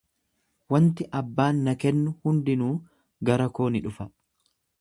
Wanti 0.75 1.05
abbaan 1.19 1.59
na 1.69 1.75
kennu 1.85 2.15
hundinuu 2.29 2.73
gara 3.31 3.49
koo 3.59 3.73
ni 3.77 3.87
dhufa. 3.89 4.13